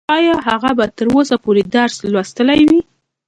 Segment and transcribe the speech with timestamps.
[0.17, 2.81] ايا هغه به تر اوسه پورې درس لوستلی وي؟